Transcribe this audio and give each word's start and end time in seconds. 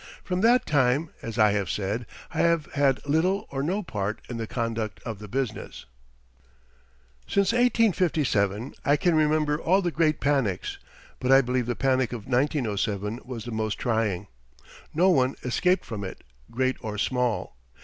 From 0.23 0.41
that 0.41 0.65
time, 0.65 1.11
as 1.21 1.37
I 1.37 1.51
have 1.51 1.69
said, 1.69 2.07
I 2.33 2.39
have 2.39 2.65
had 2.73 3.05
little 3.05 3.45
or 3.51 3.61
no 3.61 3.83
part 3.83 4.19
in 4.27 4.37
the 4.37 4.47
conduct 4.47 4.99
of 5.03 5.19
the 5.19 5.27
business. 5.27 5.85
Since 7.27 7.51
1857 7.53 8.73
I 8.83 8.97
can 8.97 9.13
remember 9.13 9.61
all 9.61 9.83
the 9.83 9.91
great 9.91 10.19
panics, 10.19 10.79
but 11.19 11.31
I 11.31 11.41
believe 11.41 11.67
the 11.67 11.75
panic 11.75 12.13
of 12.13 12.25
1907 12.25 13.19
was 13.25 13.45
the 13.45 13.51
most 13.51 13.75
trying. 13.77 14.25
No 14.91 15.11
one 15.11 15.35
escaped 15.43 15.85
from 15.85 16.03
it, 16.03 16.23
great 16.51 16.77
or 16.83 16.97
small. 16.97 17.55